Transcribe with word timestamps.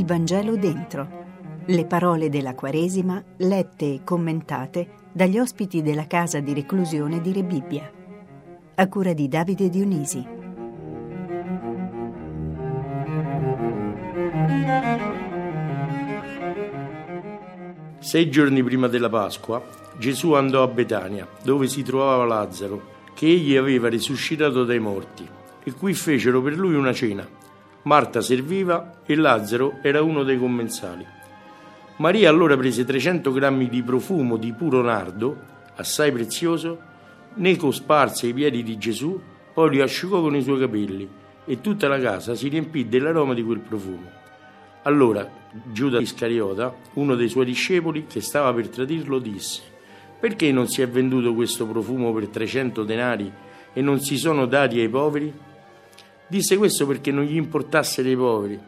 Vangelo 0.00 0.56
dentro. 0.56 1.20
Le 1.66 1.84
parole 1.84 2.28
della 2.30 2.54
Quaresima 2.54 3.22
lette 3.36 3.94
e 3.94 4.00
commentate 4.02 4.88
dagli 5.12 5.38
ospiti 5.38 5.82
della 5.82 6.06
casa 6.06 6.40
di 6.40 6.54
reclusione 6.54 7.20
di 7.20 7.32
Rebibbia. 7.32 7.88
A 8.74 8.88
cura 8.88 9.12
di 9.12 9.28
Davide 9.28 9.68
Dionisi. 9.68 10.26
Sei 17.98 18.30
giorni 18.30 18.62
prima 18.64 18.88
della 18.88 19.08
Pasqua, 19.08 19.62
Gesù 19.98 20.32
andò 20.32 20.62
a 20.62 20.68
Betania, 20.68 21.28
dove 21.44 21.68
si 21.68 21.82
trovava 21.82 22.24
Lazzaro, 22.24 22.82
che 23.14 23.26
egli 23.26 23.56
aveva 23.56 23.88
risuscitato 23.88 24.64
dai 24.64 24.80
morti, 24.80 25.28
e 25.62 25.72
qui 25.72 25.94
fecero 25.94 26.42
per 26.42 26.56
lui 26.56 26.74
una 26.74 26.92
cena. 26.92 27.31
Marta 27.82 28.20
serviva 28.20 29.00
e 29.04 29.14
Lazzaro 29.16 29.78
era 29.82 30.02
uno 30.02 30.22
dei 30.22 30.38
commensali. 30.38 31.06
Maria 31.96 32.28
allora 32.28 32.56
prese 32.56 32.84
300 32.84 33.32
grammi 33.32 33.68
di 33.68 33.82
profumo 33.82 34.36
di 34.36 34.52
puro 34.52 34.82
nardo, 34.82 35.36
assai 35.76 36.12
prezioso, 36.12 36.78
ne 37.34 37.56
cosparse 37.56 38.28
i 38.28 38.32
piedi 38.32 38.62
di 38.62 38.78
Gesù, 38.78 39.20
poi 39.52 39.70
li 39.70 39.80
asciugò 39.80 40.20
con 40.20 40.36
i 40.36 40.42
suoi 40.42 40.60
capelli 40.60 41.08
e 41.44 41.60
tutta 41.60 41.88
la 41.88 41.98
casa 41.98 42.34
si 42.34 42.48
riempì 42.48 42.88
dell'aroma 42.88 43.34
di 43.34 43.42
quel 43.42 43.60
profumo. 43.60 44.10
Allora 44.82 45.28
Giuda 45.70 46.00
Iscariota, 46.00 46.74
uno 46.94 47.14
dei 47.14 47.28
suoi 47.28 47.44
discepoli 47.44 48.06
che 48.06 48.20
stava 48.20 48.52
per 48.54 48.68
tradirlo, 48.68 49.18
disse 49.18 49.70
perché 50.22 50.52
non 50.52 50.68
si 50.68 50.82
è 50.82 50.88
venduto 50.88 51.34
questo 51.34 51.66
profumo 51.66 52.12
per 52.12 52.28
300 52.28 52.84
denari 52.84 53.28
e 53.72 53.82
non 53.82 53.98
si 53.98 54.16
sono 54.16 54.46
dati 54.46 54.78
ai 54.78 54.88
poveri? 54.88 55.34
Disse 56.32 56.56
questo 56.56 56.86
perché 56.86 57.10
non 57.10 57.24
gli 57.24 57.36
importasse 57.36 58.02
dei 58.02 58.16
poveri, 58.16 58.58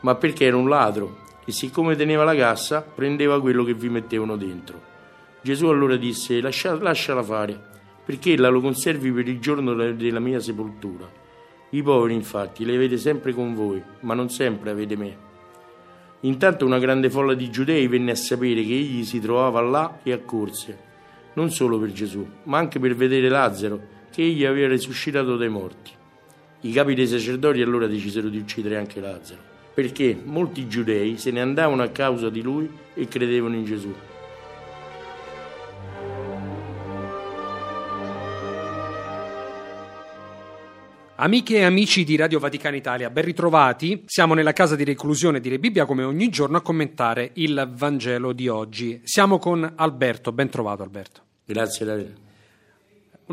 ma 0.00 0.16
perché 0.16 0.46
era 0.46 0.56
un 0.56 0.68
ladro 0.68 1.18
e 1.44 1.52
siccome 1.52 1.94
teneva 1.94 2.24
la 2.24 2.34
cassa 2.34 2.82
prendeva 2.82 3.40
quello 3.40 3.62
che 3.62 3.74
vi 3.74 3.88
mettevano 3.88 4.36
dentro. 4.36 4.80
Gesù 5.42 5.68
allora 5.68 5.94
disse 5.94 6.40
Lascia, 6.40 6.74
lasciala 6.74 7.22
fare, 7.22 7.56
perché 8.04 8.36
la 8.36 8.48
lo 8.48 8.60
conservi 8.60 9.12
per 9.12 9.28
il 9.28 9.38
giorno 9.38 9.92
della 9.92 10.18
mia 10.18 10.40
sepoltura. 10.40 11.08
I 11.70 11.82
poveri 11.84 12.14
infatti 12.14 12.64
li 12.64 12.74
avete 12.74 12.96
sempre 12.96 13.32
con 13.32 13.54
voi, 13.54 13.80
ma 14.00 14.14
non 14.14 14.28
sempre 14.28 14.70
avete 14.70 14.96
me. 14.96 15.16
Intanto 16.22 16.66
una 16.66 16.80
grande 16.80 17.10
folla 17.10 17.34
di 17.34 17.48
giudei 17.48 17.86
venne 17.86 18.10
a 18.10 18.16
sapere 18.16 18.64
che 18.64 18.74
egli 18.74 19.04
si 19.04 19.20
trovava 19.20 19.60
là 19.60 20.00
e 20.02 20.10
accorse, 20.10 20.76
non 21.34 21.48
solo 21.52 21.78
per 21.78 21.92
Gesù, 21.92 22.26
ma 22.42 22.58
anche 22.58 22.80
per 22.80 22.96
vedere 22.96 23.28
Lazzaro, 23.28 23.80
che 24.10 24.22
egli 24.22 24.44
aveva 24.44 24.66
risuscitato 24.66 25.36
dai 25.36 25.48
morti. 25.48 26.00
I 26.64 26.70
capi 26.70 26.94
dei 26.94 27.08
sacerdoti 27.08 27.60
allora 27.60 27.88
decisero 27.88 28.28
di 28.28 28.38
uccidere 28.38 28.76
anche 28.76 29.00
Lazzaro, 29.00 29.40
perché 29.74 30.16
molti 30.22 30.68
giudei 30.68 31.18
se 31.18 31.32
ne 31.32 31.40
andavano 31.40 31.82
a 31.82 31.88
causa 31.88 32.30
di 32.30 32.40
lui 32.40 32.70
e 32.94 33.08
credevano 33.08 33.56
in 33.56 33.64
Gesù. 33.64 33.92
Amiche 41.16 41.56
e 41.56 41.64
amici 41.64 42.04
di 42.04 42.14
Radio 42.14 42.38
Vaticana 42.38 42.76
Italia, 42.76 43.10
ben 43.10 43.24
ritrovati. 43.24 44.04
Siamo 44.06 44.34
nella 44.34 44.52
casa 44.52 44.76
di 44.76 44.84
reclusione 44.84 45.40
di 45.40 45.48
Re 45.48 45.58
Bibbia 45.58 45.84
come 45.84 46.04
ogni 46.04 46.28
giorno 46.28 46.58
a 46.58 46.62
commentare 46.62 47.32
il 47.34 47.72
Vangelo 47.74 48.32
di 48.32 48.46
oggi. 48.46 49.00
Siamo 49.02 49.38
con 49.38 49.72
Alberto, 49.76 50.30
ben 50.30 50.48
trovato 50.48 50.84
Alberto. 50.84 51.22
Grazie 51.44 51.86
Davide. 51.86 52.30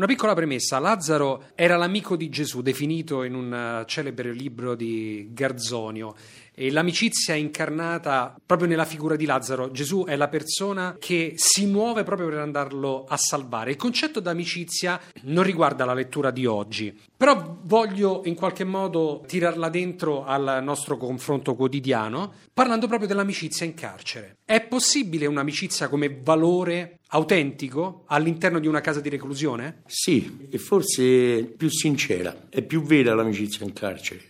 Una 0.00 0.08
piccola 0.08 0.32
premessa, 0.32 0.78
Lazzaro 0.78 1.48
era 1.54 1.76
l'amico 1.76 2.16
di 2.16 2.30
Gesù, 2.30 2.62
definito 2.62 3.22
in 3.22 3.34
un 3.34 3.52
eh, 3.52 3.84
celebre 3.86 4.32
libro 4.32 4.74
di 4.74 5.28
Garzonio. 5.30 6.14
E 6.54 6.70
l'amicizia 6.70 7.34
incarnata 7.34 8.34
proprio 8.46 8.66
nella 8.66 8.86
figura 8.86 9.14
di 9.14 9.26
Lazzaro. 9.26 9.70
Gesù 9.70 10.06
è 10.06 10.16
la 10.16 10.28
persona 10.28 10.96
che 10.98 11.34
si 11.36 11.66
muove 11.66 12.02
proprio 12.02 12.30
per 12.30 12.38
andarlo 12.38 13.04
a 13.06 13.18
salvare. 13.18 13.72
Il 13.72 13.76
concetto 13.76 14.20
d'amicizia 14.20 14.98
non 15.24 15.44
riguarda 15.44 15.84
la 15.84 15.92
lettura 15.92 16.30
di 16.30 16.46
oggi, 16.46 16.98
però 17.14 17.58
voglio 17.64 18.22
in 18.24 18.34
qualche 18.34 18.64
modo 18.64 19.22
tirarla 19.26 19.68
dentro 19.68 20.24
al 20.24 20.60
nostro 20.62 20.96
confronto 20.96 21.54
quotidiano, 21.54 22.32
parlando 22.54 22.86
proprio 22.86 23.06
dell'amicizia 23.06 23.66
in 23.66 23.74
carcere. 23.74 24.38
È 24.50 24.60
possibile 24.62 25.26
un'amicizia 25.26 25.88
come 25.88 26.12
valore 26.24 26.98
autentico 27.10 28.02
all'interno 28.06 28.58
di 28.58 28.66
una 28.66 28.80
casa 28.80 28.98
di 28.98 29.08
reclusione? 29.08 29.82
Sì, 29.86 30.48
e 30.50 30.58
forse 30.58 31.44
più 31.56 31.68
sincera, 31.68 32.48
è 32.48 32.60
più 32.60 32.82
vera 32.82 33.14
l'amicizia 33.14 33.64
in 33.64 33.72
carcere 33.72 34.22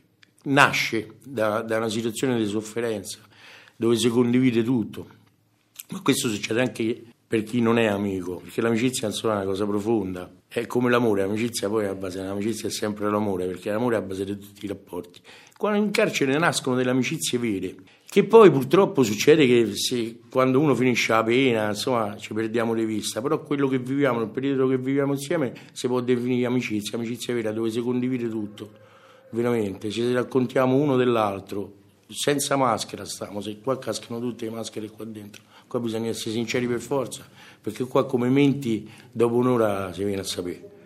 nasce 0.42 1.16
da, 1.24 1.62
da, 1.62 1.78
una 1.78 1.88
situazione 1.88 2.36
di 2.36 2.44
sofferenza 2.44 3.18
dove 3.74 3.96
si 3.96 4.10
condivide 4.10 4.62
tutto. 4.62 5.06
Ma 5.88 6.02
questo 6.02 6.28
succede 6.28 6.60
anche 6.60 7.02
per 7.26 7.42
chi 7.42 7.62
non 7.62 7.78
è 7.78 7.86
amico, 7.86 8.40
perché 8.40 8.60
l'amicizia 8.60 9.08
insomma, 9.08 9.32
è 9.32 9.36
una 9.36 9.46
cosa 9.46 9.64
profonda. 9.64 10.30
È 10.46 10.66
come 10.66 10.90
l'amore, 10.90 11.22
l'amicizia 11.22 11.70
poi 11.70 11.84
è 11.84 11.88
a 11.88 11.94
base, 11.94 12.20
l'amicizia 12.20 12.68
è 12.68 12.70
sempre 12.70 13.10
l'amore, 13.10 13.46
perché 13.46 13.70
l'amore 13.70 13.96
è 13.96 13.98
a 13.98 14.02
base 14.02 14.26
di 14.26 14.38
tutti 14.38 14.66
i 14.66 14.68
rapporti. 14.68 15.18
Quando 15.56 15.78
in 15.78 15.90
carcere 15.92 16.36
nascono 16.36 16.76
delle 16.76 16.90
amicizie 16.90 17.38
vere, 17.38 17.74
che 18.10 18.24
poi 18.24 18.50
purtroppo 18.50 19.04
succede 19.04 19.46
che 19.46 19.76
se, 19.76 20.18
quando 20.28 20.58
uno 20.58 20.74
finisce 20.74 21.12
la 21.12 21.22
pena, 21.22 21.68
insomma, 21.68 22.16
ci 22.16 22.34
perdiamo 22.34 22.74
di 22.74 22.84
vista, 22.84 23.22
però 23.22 23.40
quello 23.40 23.68
che 23.68 23.78
viviamo, 23.78 24.20
il 24.20 24.30
periodo 24.30 24.66
che 24.66 24.78
viviamo 24.78 25.12
insieme, 25.12 25.52
si 25.70 25.86
può 25.86 26.00
definire 26.00 26.44
amicizia, 26.44 26.98
amicizia 26.98 27.34
vera, 27.34 27.52
dove 27.52 27.70
si 27.70 27.80
condivide 27.80 28.28
tutto. 28.28 28.72
Veramente, 29.30 29.90
ci 29.90 30.12
raccontiamo 30.12 30.74
uno 30.74 30.96
dell'altro, 30.96 31.72
senza 32.08 32.56
maschera 32.56 33.04
stiamo, 33.04 33.40
se 33.40 33.60
qua 33.60 33.78
cascano 33.78 34.18
tutte 34.18 34.44
le 34.46 34.50
maschere 34.50 34.90
qua 34.90 35.04
dentro, 35.04 35.42
qua 35.68 35.78
bisogna 35.78 36.08
essere 36.08 36.32
sinceri 36.32 36.66
per 36.66 36.80
forza, 36.80 37.24
perché 37.60 37.84
qua 37.84 38.06
come 38.06 38.28
menti 38.28 38.90
dopo 39.12 39.36
un'ora 39.36 39.92
si 39.92 40.02
viene 40.02 40.22
a 40.22 40.24
sapere. 40.24 40.79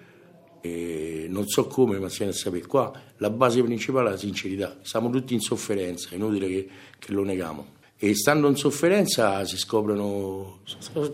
E 0.65 1.27
non 1.29 1.47
so 1.47 1.67
come, 1.67 1.99
ma 1.99 2.09
si 2.09 2.19
viene 2.19 2.33
a 2.33 2.37
sapere. 2.37 2.67
Qua 2.67 2.91
la 3.19 3.29
base 3.29 3.63
principale 3.63 4.09
è 4.09 4.13
la 4.13 4.17
sincerità, 4.17 4.79
siamo 4.83 5.11
tutti 5.11 5.35
in 5.35 5.41
sofferenza, 5.41 6.09
è 6.11 6.15
inutile 6.15 6.49
che, 6.49 6.69
che 6.99 7.13
lo 7.13 7.23
neghiamo. 7.23 7.73
E 7.97 8.15
stando 8.15 8.49
in 8.49 8.57
sofferenza 8.57 9.45
si 9.45 9.59
scoprono, 9.59 10.61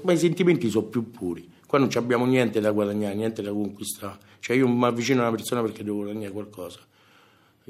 ma 0.03 0.13
i 0.13 0.19
sentimenti 0.19 0.71
sono 0.71 0.87
più 0.87 1.11
puri. 1.11 1.49
Qua 1.67 1.79
non 1.79 1.89
abbiamo 1.95 2.27
niente 2.27 2.61
da 2.61 2.71
guadagnare, 2.71 3.15
niente 3.15 3.43
da 3.43 3.51
conquistare. 3.51 4.19
Cioè 4.39 4.57
io 4.57 4.69
mi 4.69 4.85
avvicino 4.85 5.21
a 5.21 5.29
una 5.29 5.37
persona 5.37 5.63
perché 5.63 5.83
devo 5.83 5.99
guadagnare 5.99 6.33
qualcosa 6.33 6.81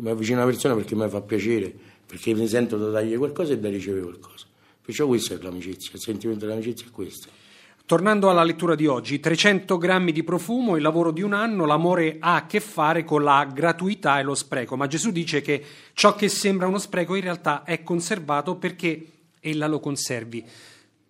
mi 0.01 0.11
avvicino 0.11 0.41
a 0.41 0.43
una 0.43 0.51
persona 0.51 0.75
perché 0.75 0.95
mi 0.95 1.09
fa 1.09 1.21
piacere, 1.21 1.75
perché 2.07 2.35
mi 2.35 2.47
sento 2.47 2.77
da 2.77 2.91
dargli 2.91 3.17
qualcosa 3.17 3.53
e 3.53 3.59
da 3.59 3.69
ricevere 3.69 4.03
qualcosa. 4.03 4.47
Perciò 4.83 5.07
questa 5.07 5.35
è 5.35 5.39
l'amicizia, 5.41 5.91
il 5.95 6.01
sentimento 6.01 6.47
dell'amicizia 6.47 6.87
è 6.87 6.91
questo. 6.91 7.29
Tornando 7.91 8.31
alla 8.31 8.45
lettura 8.45 8.77
di 8.77 8.87
oggi, 8.87 9.19
300 9.19 9.77
grammi 9.77 10.13
di 10.13 10.23
profumo, 10.23 10.77
il 10.77 10.83
lavoro 10.83 11.11
di 11.11 11.23
un 11.23 11.33
anno, 11.33 11.67
l'amore 11.67 12.19
ha 12.21 12.37
a 12.37 12.47
che 12.47 12.61
fare 12.61 13.03
con 13.03 13.25
la 13.25 13.45
gratuità 13.53 14.21
e 14.21 14.23
lo 14.23 14.37
spreco, 14.37 14.77
ma 14.77 14.87
Gesù 14.87 15.11
dice 15.11 15.41
che 15.41 15.61
ciò 15.93 16.15
che 16.15 16.29
sembra 16.29 16.69
uno 16.69 16.79
spreco 16.79 17.17
in 17.17 17.23
realtà 17.23 17.65
è 17.65 17.83
conservato 17.83 18.55
perché 18.55 19.07
ella 19.41 19.67
lo 19.67 19.81
conservi. 19.81 20.45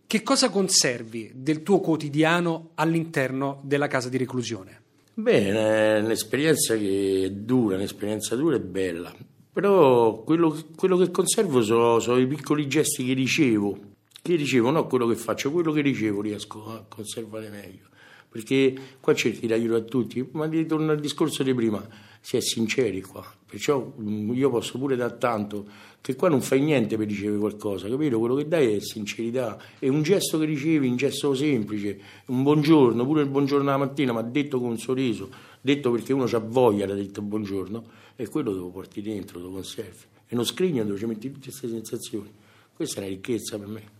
Che 0.07 0.23
cosa 0.23 0.49
conservi 0.49 1.33
del 1.35 1.63
tuo 1.63 1.81
quotidiano 1.81 2.71
all'interno 2.77 3.61
della 3.63 3.87
casa 3.87 4.09
di 4.09 4.17
reclusione? 4.17 4.81
Beh, 5.13 5.97
è 5.97 6.01
un'esperienza 6.01 6.79
che 6.79 7.25
è 7.27 7.31
dura, 7.31 7.77
un'esperienza 7.77 8.35
dura 8.37 8.57
e 8.57 8.61
bella, 8.61 9.15
però 9.53 10.23
quello, 10.23 10.59
quello 10.75 10.97
che 10.97 11.11
conservo 11.11 11.61
sono, 11.61 11.99
sono, 11.99 12.19
i 12.19 12.27
piccoli 12.27 12.67
gesti 12.67 13.05
che 13.05 13.13
ricevo, 13.13 13.90
che 14.23 14.35
ricevo, 14.35 14.71
non 14.71 14.87
quello 14.87 15.07
che 15.07 15.17
faccio, 15.17 15.51
quello 15.51 15.73
che 15.73 15.81
ricevo 15.81 16.21
riesco 16.21 16.67
a 16.67 16.85
conservare 16.87 17.49
meglio, 17.49 17.89
perché 18.29 18.75
qua 19.01 19.15
cerchi 19.15 19.47
di 19.47 19.53
aiutare 19.53 19.81
a 19.81 19.85
tutti, 19.85 20.27
ma 20.33 20.47
ritorno 20.47 20.93
al 20.93 21.01
discorso 21.01 21.43
di 21.43 21.55
prima, 21.55 21.87
si 22.21 22.37
è 22.37 22.41
sinceri 22.41 23.01
qua, 23.01 23.25
perciò 23.47 23.95
mm, 23.99 24.33
io 24.35 24.51
posso 24.51 24.79
pure 24.79 24.95
dare 24.95 25.17
tanto, 25.17 25.67
che 26.03 26.15
qua 26.17 26.29
non 26.29 26.43
fai 26.43 26.61
niente 26.61 26.97
per 26.97 27.07
ricevere 27.07 27.39
qualcosa, 27.39 27.89
capito? 27.89 28.19
Quello 28.19 28.35
che 28.35 28.47
dai 28.47 28.75
è 28.75 28.81
sincerità, 28.81 29.59
è 29.79 29.89
un 29.89 30.03
gesto 30.03 30.39
che 30.39 30.45
ricevi, 30.45 30.87
un 30.87 30.97
gesto 30.97 31.35
semplice, 31.35 31.99
un 32.27 32.43
buongiorno, 32.43 33.05
pure 33.05 33.23
il 33.23 33.29
buongiorno 33.29 33.71
la 33.71 33.79
mattina, 33.79 34.13
ma 34.13 34.23
detto 34.23 34.61
con 34.61 34.71
un 34.71 34.79
sorriso, 34.79 35.31
detto 35.61 35.91
perché 35.91 36.13
uno 36.13 36.25
ha 36.25 36.39
voglia 36.39 36.87
da 36.87 36.95
detto 36.95 37.23
buongiorno, 37.23 37.85
e 38.17 38.29
quello 38.29 38.53
lo 38.53 38.69
porti 38.69 39.01
dentro, 39.01 39.41
lo 39.41 39.51
conservi, 39.51 40.05
e 40.29 40.35
uno 40.35 40.45
scrigno 40.45 40.85
dove 40.85 40.99
ci 40.99 41.07
metti 41.07 41.31
tutte 41.31 41.49
queste 41.49 41.69
sensazioni. 41.69 42.31
Questa 42.75 43.01
è 43.01 43.05
una 43.05 43.13
ricchezza 43.13 43.59
per 43.59 43.67
me. 43.67 44.00